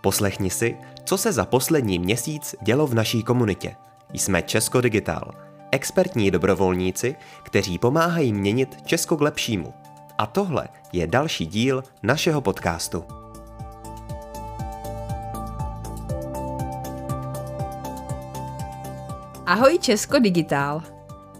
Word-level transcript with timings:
Poslechni 0.00 0.50
si, 0.50 0.76
co 1.04 1.18
se 1.18 1.32
za 1.32 1.44
poslední 1.44 1.98
měsíc 1.98 2.54
dělo 2.62 2.86
v 2.86 2.94
naší 2.94 3.22
komunitě. 3.22 3.76
Jsme 4.12 4.42
Česko 4.42 4.80
Digital, 4.80 5.30
expertní 5.70 6.30
dobrovolníci, 6.30 7.16
kteří 7.42 7.78
pomáhají 7.78 8.32
měnit 8.32 8.76
Česko 8.84 9.16
k 9.16 9.20
lepšímu. 9.20 9.74
A 10.18 10.26
tohle 10.26 10.68
je 10.92 11.06
další 11.06 11.46
díl 11.46 11.84
našeho 12.02 12.40
podcastu. 12.40 13.04
Ahoj 19.46 19.78
Česko 19.78 20.18
Digitál. 20.18 20.82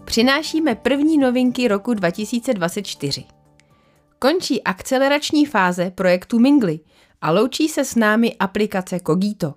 Přinášíme 0.05 0.75
první 0.75 1.17
novinky 1.17 1.67
roku 1.67 1.93
2024. 1.93 3.23
Končí 4.19 4.63
akcelerační 4.63 5.45
fáze 5.45 5.91
projektu 5.91 6.39
Mingly 6.39 6.79
a 7.21 7.31
loučí 7.31 7.67
se 7.67 7.85
s 7.85 7.95
námi 7.95 8.35
aplikace 8.35 8.99
Kogito. 8.99 9.53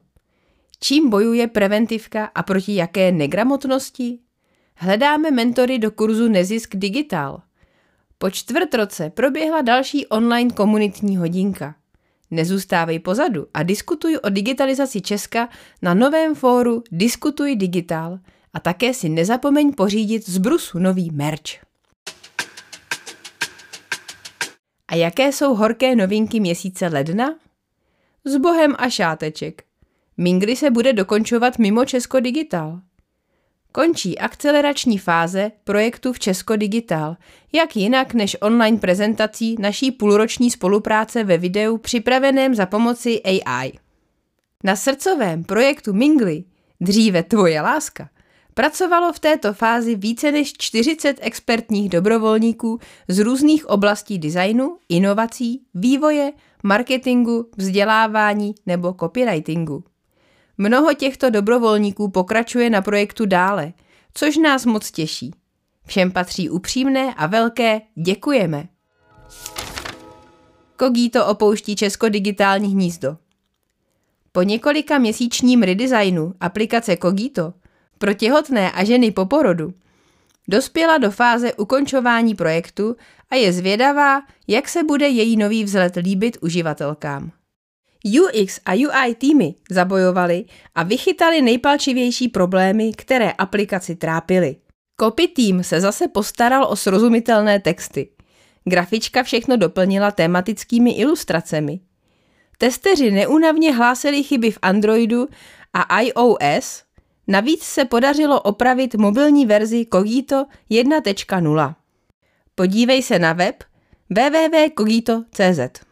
Čím 0.80 1.10
bojuje 1.10 1.48
preventivka 1.48 2.24
a 2.34 2.42
proti 2.42 2.74
jaké 2.74 3.12
negramotnosti? 3.12 4.18
Hledáme 4.76 5.30
mentory 5.30 5.78
do 5.78 5.90
kurzu 5.90 6.28
Nezisk 6.28 6.76
Digital. 6.76 7.42
Po 8.18 8.30
čtvrt 8.30 8.74
roce 8.74 9.10
proběhla 9.10 9.62
další 9.62 10.06
online 10.06 10.50
komunitní 10.50 11.16
hodinka. 11.16 11.74
Nezůstávej 12.30 12.98
pozadu 12.98 13.46
a 13.54 13.62
diskutuj 13.62 14.18
o 14.22 14.28
digitalizaci 14.28 15.00
Česka 15.00 15.48
na 15.82 15.94
novém 15.94 16.34
fóru 16.34 16.82
Diskutuj 16.92 17.56
Digital 17.56 18.18
a 18.52 18.60
také 18.60 18.94
si 18.94 19.08
nezapomeň 19.08 19.72
pořídit 19.72 20.28
z 20.28 20.38
Brusu 20.38 20.78
nový 20.78 21.10
merch. 21.10 21.64
A 24.88 24.94
jaké 24.94 25.32
jsou 25.32 25.54
horké 25.54 25.96
novinky 25.96 26.40
měsíce 26.40 26.86
ledna? 26.86 27.34
S 28.24 28.36
bohem 28.36 28.74
a 28.78 28.90
šáteček. 28.90 29.62
Mingry 30.16 30.56
se 30.56 30.70
bude 30.70 30.92
dokončovat 30.92 31.58
mimo 31.58 31.84
Česko 31.84 32.20
Digital. 32.20 32.80
Končí 33.72 34.18
akcelerační 34.18 34.98
fáze 34.98 35.52
projektu 35.64 36.12
v 36.12 36.18
Česko 36.18 36.56
Digital, 36.56 37.16
jak 37.52 37.76
jinak 37.76 38.14
než 38.14 38.36
online 38.40 38.78
prezentací 38.78 39.56
naší 39.58 39.90
půlroční 39.90 40.50
spolupráce 40.50 41.24
ve 41.24 41.38
videu 41.38 41.78
připraveném 41.78 42.54
za 42.54 42.66
pomoci 42.66 43.20
AI. 43.22 43.72
Na 44.64 44.76
srdcovém 44.76 45.44
projektu 45.44 45.92
Mingly, 45.92 46.44
dříve 46.80 47.22
Tvoje 47.22 47.60
láska, 47.60 48.08
Pracovalo 48.54 49.12
v 49.12 49.18
této 49.18 49.54
fázi 49.54 49.94
více 49.94 50.32
než 50.32 50.52
40 50.58 51.18
expertních 51.20 51.88
dobrovolníků 51.88 52.78
z 53.08 53.18
různých 53.18 53.66
oblastí 53.66 54.18
designu, 54.18 54.78
inovací, 54.88 55.62
vývoje, 55.74 56.32
marketingu, 56.62 57.50
vzdělávání 57.56 58.54
nebo 58.66 58.94
copywritingu. 59.00 59.84
Mnoho 60.58 60.94
těchto 60.94 61.30
dobrovolníků 61.30 62.10
pokračuje 62.10 62.70
na 62.70 62.82
projektu 62.82 63.26
dále, 63.26 63.72
což 64.14 64.36
nás 64.36 64.66
moc 64.66 64.90
těší. 64.90 65.30
Všem 65.86 66.12
patří 66.12 66.50
upřímné 66.50 67.14
a 67.14 67.26
velké 67.26 67.80
děkujeme. 67.94 68.68
Kogito 70.76 71.26
opouští 71.26 71.76
Česko 71.76 72.08
digitální 72.08 72.68
hnízdo. 72.68 73.16
Po 74.32 74.42
několika 74.42 74.98
měsíčním 74.98 75.62
redesignu 75.62 76.34
aplikace 76.40 76.96
Kogito 76.96 77.52
pro 78.04 78.14
těhotné 78.14 78.72
a 78.72 78.84
ženy 78.84 79.10
po 79.10 79.26
porodu 79.26 79.74
dospěla 80.48 80.98
do 80.98 81.10
fáze 81.10 81.54
ukončování 81.54 82.34
projektu 82.34 82.96
a 83.30 83.36
je 83.36 83.52
zvědavá, 83.52 84.22
jak 84.48 84.68
se 84.68 84.84
bude 84.84 85.08
její 85.08 85.36
nový 85.36 85.64
vzhled 85.64 85.96
líbit 85.96 86.36
uživatelkám. 86.40 87.32
UX 88.04 88.60
a 88.66 88.72
UI 88.72 89.14
týmy 89.14 89.54
zabojovali 89.70 90.44
a 90.74 90.82
vychytali 90.82 91.42
nejpalčivější 91.42 92.28
problémy, 92.28 92.92
které 92.92 93.32
aplikaci 93.32 93.96
trápily. 93.96 94.56
Copy 95.00 95.28
tým 95.28 95.62
se 95.62 95.80
zase 95.80 96.08
postaral 96.08 96.64
o 96.64 96.76
srozumitelné 96.76 97.60
texty. 97.60 98.08
Grafička 98.64 99.22
všechno 99.22 99.56
doplnila 99.56 100.10
tematickými 100.10 100.90
ilustracemi. 100.90 101.80
Testeři 102.58 103.10
neúnavně 103.10 103.74
hlásili 103.74 104.22
chyby 104.22 104.50
v 104.50 104.58
Androidu 104.62 105.28
a 105.72 106.00
iOS, 106.00 106.84
navíc 107.26 107.62
se 107.62 107.84
podařilo 107.84 108.40
opravit 108.40 108.94
mobilní 108.94 109.46
verzi 109.46 109.86
Cogito 109.92 110.46
1.0. 110.70 111.74
Podívej 112.54 113.02
se 113.02 113.18
na 113.18 113.32
web 113.32 113.64
www.cogito.cz. 114.10 115.84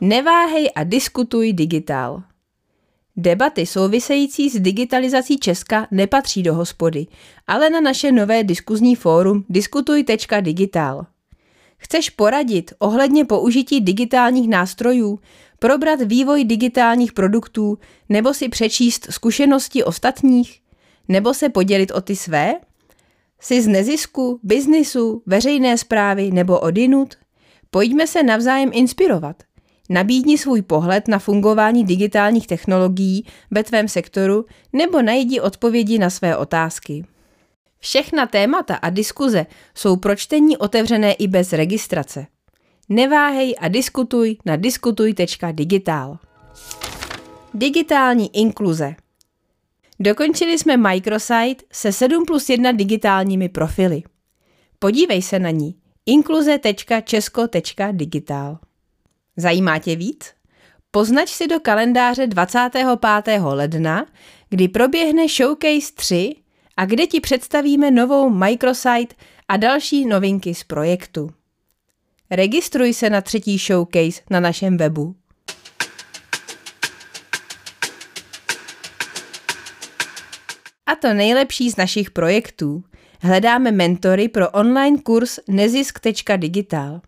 Neváhej 0.00 0.70
a 0.74 0.84
diskutuj 0.84 1.52
digitál. 1.52 2.22
Debaty 3.16 3.66
související 3.66 4.50
s 4.50 4.60
digitalizací 4.60 5.38
Česka 5.38 5.86
nepatří 5.90 6.42
do 6.42 6.54
hospody, 6.54 7.06
ale 7.46 7.70
na 7.70 7.80
naše 7.80 8.12
nové 8.12 8.44
diskuzní 8.44 8.96
fórum 8.96 9.44
diskutuj.digital. 9.48 11.06
Chceš 11.76 12.10
poradit 12.10 12.72
ohledně 12.78 13.24
použití 13.24 13.80
digitálních 13.80 14.48
nástrojů, 14.48 15.18
probrat 15.58 16.00
vývoj 16.00 16.44
digitálních 16.44 17.12
produktů 17.12 17.78
nebo 18.08 18.34
si 18.34 18.48
přečíst 18.48 19.06
zkušenosti 19.10 19.84
ostatních? 19.84 20.60
Nebo 21.08 21.34
se 21.34 21.48
podělit 21.48 21.90
o 21.90 22.00
ty 22.00 22.16
své? 22.16 22.54
Jsi 23.40 23.62
z 23.62 23.66
nezisku, 23.66 24.40
biznisu, 24.42 25.22
veřejné 25.26 25.78
zprávy 25.78 26.30
nebo 26.30 26.60
odinut? 26.60 27.14
Pojďme 27.70 28.06
se 28.06 28.22
navzájem 28.22 28.70
inspirovat– 28.72 29.36
Nabídni 29.90 30.38
svůj 30.38 30.62
pohled 30.62 31.08
na 31.08 31.18
fungování 31.18 31.84
digitálních 31.84 32.46
technologií 32.46 33.26
ve 33.50 33.64
tvém 33.64 33.88
sektoru 33.88 34.44
nebo 34.72 35.02
najdi 35.02 35.40
odpovědi 35.40 35.98
na 35.98 36.10
své 36.10 36.36
otázky. 36.36 37.04
Všechna 37.78 38.26
témata 38.26 38.74
a 38.74 38.90
diskuze 38.90 39.46
jsou 39.74 39.96
pro 39.96 40.16
čtení 40.16 40.56
otevřené 40.56 41.12
i 41.12 41.28
bez 41.28 41.52
registrace. 41.52 42.26
Neváhej 42.88 43.54
a 43.60 43.68
diskutuj 43.68 44.36
na 44.44 44.56
diskutuj.digital. 44.56 46.18
Digitální 47.54 48.36
inkluze 48.36 48.94
Dokončili 50.00 50.58
jsme 50.58 50.76
microsite 50.76 51.64
se 51.72 51.92
7 51.92 52.26
plus 52.26 52.48
1 52.48 52.72
digitálními 52.72 53.48
profily. 53.48 54.02
Podívej 54.78 55.22
se 55.22 55.38
na 55.38 55.50
ní 55.50 55.74
inkluze.česko.digital. 56.06 58.58
Zajímá 59.36 59.78
tě 59.78 59.96
víc? 59.96 60.32
Poznač 60.90 61.28
si 61.28 61.46
do 61.46 61.60
kalendáře 61.60 62.26
25. 62.26 62.86
ledna, 63.42 64.06
kdy 64.50 64.68
proběhne 64.68 65.28
Showcase 65.28 65.92
3 65.94 66.34
a 66.76 66.84
kde 66.84 67.06
ti 67.06 67.20
představíme 67.20 67.90
novou 67.90 68.30
microsite 68.30 69.14
a 69.48 69.56
další 69.56 70.06
novinky 70.06 70.54
z 70.54 70.64
projektu. 70.64 71.30
Registruj 72.30 72.94
se 72.94 73.10
na 73.10 73.20
třetí 73.20 73.58
showcase 73.58 74.22
na 74.30 74.40
našem 74.40 74.76
webu. 74.76 75.14
A 80.86 80.94
to 80.96 81.14
nejlepší 81.14 81.70
z 81.70 81.76
našich 81.76 82.10
projektů. 82.10 82.84
Hledáme 83.22 83.72
mentory 83.72 84.28
pro 84.28 84.50
online 84.50 84.98
kurz 84.98 85.38
nezisk.digital. 85.48 87.00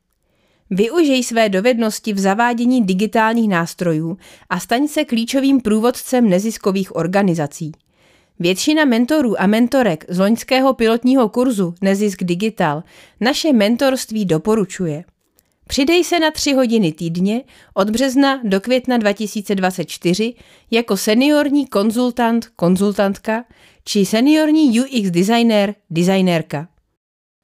Využij 0.71 1.25
své 1.25 1.49
dovednosti 1.49 2.13
v 2.13 2.19
zavádění 2.19 2.85
digitálních 2.85 3.49
nástrojů 3.49 4.19
a 4.51 4.61
staň 4.61 4.89
se 4.89 5.05
klíčovým 5.05 5.61
průvodcem 5.61 6.29
neziskových 6.29 6.97
organizací. 6.97 7.73
Většina 8.39 8.85
mentorů 8.85 9.41
a 9.41 9.47
mentorek 9.47 10.05
z 10.09 10.19
loňského 10.19 10.75
pilotního 10.75 11.29
kurzu 11.29 11.75
Nezisk 11.81 12.25
Digital 12.25 12.83
naše 13.21 13.53
mentorství 13.53 14.25
doporučuje. 14.25 15.05
Přidej 15.69 16.05
se 16.05 16.21
na 16.21 16.31
tři 16.31 16.53
hodiny 16.53 16.93
týdně 16.93 17.43
od 17.75 17.91
března 17.91 18.41
do 18.45 18.61
května 18.61 18.97
2024 18.97 20.35
jako 20.71 20.97
seniorní 20.97 21.67
konzultant, 21.67 22.47
konzultantka 22.57 23.45
či 23.85 24.07
seniorní 24.07 24.81
UX 24.81 25.11
designer, 25.11 25.75
designérka. 25.91 26.69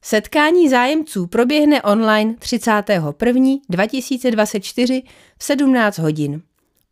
Setkání 0.04 0.68
zájemců 0.68 1.26
proběhne 1.26 1.82
online 1.82 2.34
31. 2.38 3.12
2024 3.68 5.02
v 5.38 5.44
17 5.44 5.98
hodin. 5.98 6.42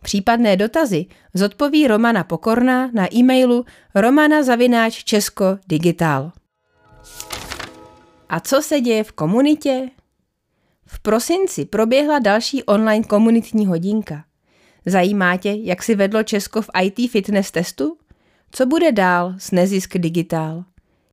Případné 0.03 0.57
dotazy 0.57 1.07
zodpoví 1.35 1.87
Romana 1.87 2.25
Pokorná 2.25 2.91
na 2.93 3.15
e-mailu 3.15 3.65
romana-česko-digital. 3.95 6.33
A 8.29 8.41
co 8.41 8.63
se 8.63 8.81
děje 8.81 9.05
v 9.05 9.13
komunitě? 9.13 9.89
V 10.87 11.01
prosinci 11.01 11.65
proběhla 11.65 12.19
další 12.19 12.65
online 12.65 13.05
komunitní 13.05 13.67
hodinka. 13.67 14.25
Zajímá 14.87 15.37
tě, 15.37 15.51
jak 15.51 15.83
si 15.83 15.95
vedlo 15.95 16.23
Česko 16.23 16.63
v 16.63 16.71
IT 16.83 17.11
fitness 17.11 17.51
testu? 17.51 17.97
Co 18.51 18.67
bude 18.67 18.93
dál 18.93 19.35
s 19.39 19.51
Nezisk 19.51 19.99
Digital? 19.99 20.65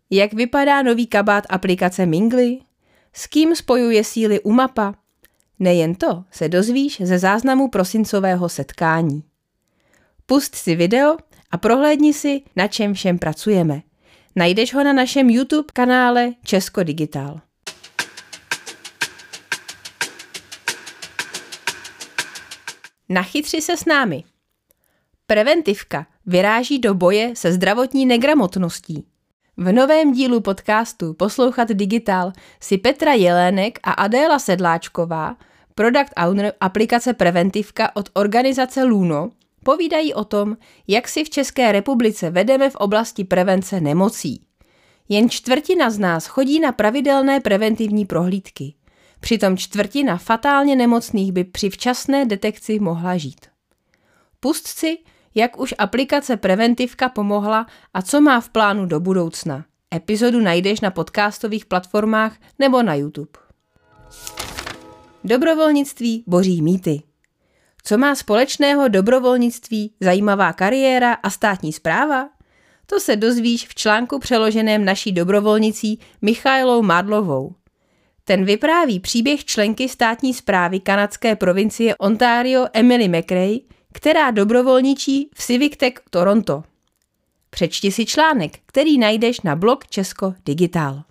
Jak 0.10 0.34
vypadá 0.34 0.82
nový 0.82 1.08
kabát 1.08 1.44
aplikace 1.50 2.06
Mingly? 2.06 2.60
S 3.14 3.28
kým 3.28 3.56
spojuje 3.56 4.04
síly 4.04 4.40
UMAPA? 4.40 4.94
Nejen 5.60 5.96
to 5.96 6.24
se 6.32 6.50
dozvíš 6.50 7.02
ze 7.04 7.20
záznamu 7.20 7.70
prosincového 7.70 8.50
setkání. 8.50 9.24
Pust 10.26 10.56
si 10.56 10.76
video 10.76 11.18
a 11.52 11.58
prohlédni 11.58 12.14
si, 12.14 12.42
na 12.56 12.68
čem 12.68 12.94
všem 12.94 13.20
pracujeme. 13.20 13.82
Najdeš 14.36 14.74
ho 14.74 14.84
na 14.84 14.94
našem 14.94 15.30
YouTube 15.30 15.68
kanále 15.74 16.34
Česko 16.44 16.84
Digital. 16.84 17.42
Nachytři 23.10 23.62
se 23.62 23.78
s 23.78 23.86
námi. 23.86 24.24
Preventivka 25.28 26.08
vyráží 26.26 26.80
do 26.80 26.94
boje 26.94 27.36
se 27.36 27.52
zdravotní 27.52 28.06
negramotností. 28.06 29.06
V 29.60 29.72
novém 29.72 30.14
dílu 30.14 30.42
podcastu 30.42 31.14
Poslouchat 31.14 31.68
digitál 31.68 32.32
si 32.60 32.78
Petra 32.78 33.14
Jelének 33.14 33.80
a 33.84 33.92
Adéla 33.92 34.40
Sedláčková, 34.40 35.38
product 35.76 36.12
owner 36.28 36.54
aplikace 36.60 37.14
Preventivka 37.14 37.96
od 37.96 38.10
organizace 38.14 38.84
Luno, 38.84 39.32
povídají 39.64 40.14
o 40.14 40.24
tom, 40.24 40.58
jak 40.88 41.08
si 41.08 41.24
v 41.24 41.30
České 41.30 41.72
republice 41.72 42.30
vedeme 42.30 42.70
v 42.70 42.76
oblasti 42.76 43.24
prevence 43.24 43.82
nemocí. 43.82 44.42
Jen 45.10 45.30
čtvrtina 45.30 45.90
z 45.90 46.00
nás 46.00 46.26
chodí 46.26 46.60
na 46.60 46.72
pravidelné 46.72 47.40
preventivní 47.40 48.06
prohlídky. 48.06 48.74
Přitom 49.20 49.58
čtvrtina 49.58 50.18
fatálně 50.18 50.76
nemocných 50.76 51.32
by 51.32 51.44
při 51.44 51.70
včasné 51.70 52.26
detekci 52.26 52.80
mohla 52.80 53.18
žít. 53.18 53.46
Pust 54.40 54.68
si, 54.68 54.98
jak 55.38 55.60
už 55.60 55.74
aplikace 55.78 56.38
Preventivka 56.38 57.10
pomohla 57.10 57.68
a 57.94 58.02
co 58.02 58.22
má 58.22 58.42
v 58.42 58.50
plánu 58.50 58.86
do 58.86 59.00
budoucna. 59.00 59.66
Epizodu 59.96 60.40
najdeš 60.40 60.82
na 60.82 60.92
podcastových 60.92 61.66
platformách 61.66 62.36
nebo 62.60 62.84
na 62.84 62.96
YouTube. 62.96 63.40
Dobrovolnictví 65.24 66.24
boří 66.28 66.62
mýty. 66.62 67.02
Co 67.84 67.98
má 67.98 68.16
společného 68.16 68.88
dobrovolnictví, 68.88 69.94
zajímavá 70.02 70.54
kariéra 70.54 71.14
a 71.14 71.30
státní 71.30 71.74
zpráva? 71.74 72.30
To 72.86 73.00
se 73.00 73.16
dozvíš 73.16 73.68
v 73.68 73.76
článku 73.76 74.20
přeloženém 74.20 74.86
naší 74.86 75.12
dobrovolnicí 75.12 76.00
Michailou 76.22 76.82
Madlovou. 76.82 77.56
Ten 78.24 78.46
vypráví 78.46 79.00
příběh 79.00 79.46
členky 79.46 79.90
státní 79.90 80.34
zprávy 80.34 80.80
kanadské 80.80 81.36
provincie 81.36 81.96
Ontario 81.96 82.68
Emily 82.74 83.08
McRae, 83.08 83.77
která 83.98 84.32
dobrovolničí 84.32 85.30
v 85.36 85.44
Civic 85.44 85.78
Tech 85.78 85.94
Toronto. 86.10 86.64
Přečti 87.50 87.92
si 87.92 88.06
článek, 88.06 88.60
který 88.66 88.98
najdeš 88.98 89.42
na 89.42 89.56
blog 89.56 89.88
Česko 89.88 90.34
Digital. 90.46 91.04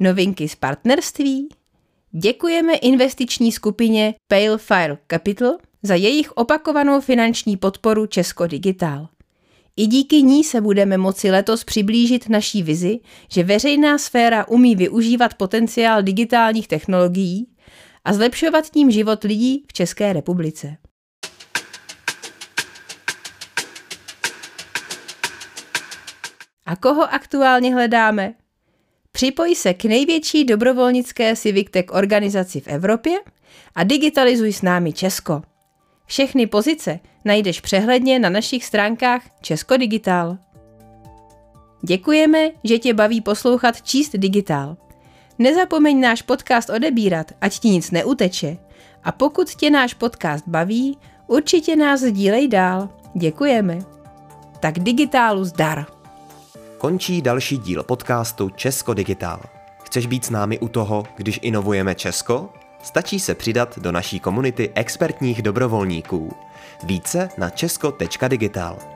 Novinky 0.00 0.48
z 0.48 0.54
partnerství 0.54 1.48
Děkujeme 2.10 2.74
investiční 2.74 3.52
skupině 3.52 4.14
Pale 4.28 4.58
Fire 4.58 4.98
Capital 5.10 5.52
za 5.82 5.94
jejich 5.94 6.32
opakovanou 6.32 7.00
finanční 7.00 7.56
podporu 7.56 8.06
Česko 8.06 8.46
Digital. 8.46 9.08
I 9.76 9.86
díky 9.86 10.22
ní 10.22 10.44
se 10.44 10.60
budeme 10.60 10.98
moci 10.98 11.30
letos 11.30 11.64
přiblížit 11.64 12.28
naší 12.28 12.62
vizi, 12.62 13.00
že 13.30 13.44
veřejná 13.44 13.98
sféra 13.98 14.48
umí 14.48 14.76
využívat 14.76 15.34
potenciál 15.34 16.02
digitálních 16.02 16.68
technologií 16.68 17.48
a 18.04 18.12
zlepšovat 18.12 18.70
tím 18.70 18.90
život 18.90 19.24
lidí 19.24 19.64
v 19.68 19.72
České 19.72 20.12
republice. 20.12 20.76
A 26.72 26.76
koho 26.76 27.14
aktuálně 27.14 27.74
hledáme? 27.74 28.34
Připoj 29.12 29.54
se 29.54 29.74
k 29.74 29.84
největší 29.84 30.44
dobrovolnické 30.44 31.36
Civic 31.36 31.70
Tech 31.70 31.84
organizaci 31.90 32.60
v 32.60 32.68
Evropě 32.68 33.18
a 33.74 33.84
digitalizuj 33.84 34.52
s 34.52 34.62
námi 34.62 34.92
Česko. 34.92 35.42
Všechny 36.06 36.46
pozice 36.46 37.00
najdeš 37.24 37.60
přehledně 37.60 38.18
na 38.18 38.28
našich 38.28 38.64
stránkách 38.64 39.22
Česko 39.40 39.76
Digital. 39.76 40.38
Děkujeme, 41.82 42.50
že 42.64 42.78
tě 42.78 42.94
baví 42.94 43.20
poslouchat 43.20 43.82
Číst 43.82 44.12
digitál. 44.16 44.76
Nezapomeň 45.38 46.00
náš 46.00 46.22
podcast 46.22 46.70
odebírat, 46.70 47.32
ať 47.40 47.58
ti 47.58 47.68
nic 47.68 47.90
neuteče. 47.90 48.56
A 49.04 49.12
pokud 49.12 49.50
tě 49.50 49.70
náš 49.70 49.94
podcast 49.94 50.48
baví, 50.48 50.98
určitě 51.26 51.76
nás 51.76 52.00
sdílej 52.00 52.48
dál. 52.48 52.88
Děkujeme. 53.14 53.78
Tak 54.60 54.78
digitálu 54.78 55.44
zdar! 55.44 56.01
Končí 56.82 57.22
další 57.22 57.58
díl 57.58 57.82
podcastu 57.82 58.50
Česko 58.50 58.94
Digitál. 58.94 59.40
Chceš 59.84 60.06
být 60.06 60.24
s 60.24 60.30
námi 60.30 60.58
u 60.58 60.68
toho, 60.68 61.04
když 61.16 61.38
inovujeme 61.42 61.94
Česko? 61.94 62.48
Stačí 62.82 63.20
se 63.20 63.34
přidat 63.34 63.78
do 63.78 63.92
naší 63.92 64.20
komunity 64.20 64.70
expertních 64.74 65.42
dobrovolníků. 65.42 66.32
Více 66.84 67.28
na 67.38 67.50
česko.digital. 67.50 68.91